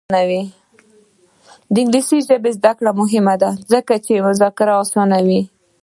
[1.73, 5.41] د انګلیسي ژبې زده کړه مهمه ده ځکه چې مذاکره اسانوي.